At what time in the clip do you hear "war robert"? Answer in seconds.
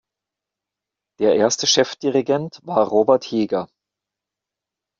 2.63-3.23